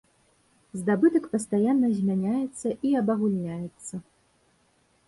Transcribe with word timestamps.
Здабытак 0.79 1.27
пастаянна 1.35 1.87
змяняецца 1.99 2.67
і 2.89 2.95
абагульняецца. 3.05 3.95